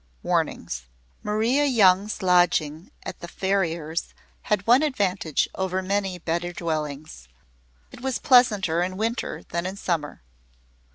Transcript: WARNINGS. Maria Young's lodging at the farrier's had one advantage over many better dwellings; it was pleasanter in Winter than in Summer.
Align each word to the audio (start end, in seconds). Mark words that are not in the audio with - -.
WARNINGS. 0.23 0.85
Maria 1.21 1.63
Young's 1.63 2.23
lodging 2.23 2.89
at 3.03 3.19
the 3.19 3.27
farrier's 3.27 4.15
had 4.49 4.65
one 4.65 4.81
advantage 4.81 5.47
over 5.53 5.83
many 5.83 6.17
better 6.17 6.51
dwellings; 6.51 7.27
it 7.91 8.01
was 8.01 8.17
pleasanter 8.17 8.81
in 8.81 8.97
Winter 8.97 9.43
than 9.49 9.67
in 9.67 9.77
Summer. 9.77 10.23